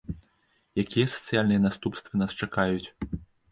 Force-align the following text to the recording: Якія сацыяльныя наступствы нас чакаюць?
Якія 0.83 1.09
сацыяльныя 1.15 1.63
наступствы 1.67 2.13
нас 2.25 2.31
чакаюць? 2.43 2.87